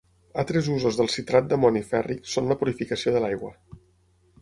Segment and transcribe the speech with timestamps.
[0.43, 3.57] Altres usos del citrat d'amoni fèrric són la purificació de l'aigua.